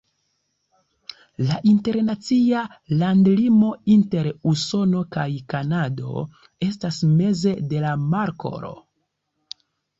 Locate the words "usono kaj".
4.53-5.29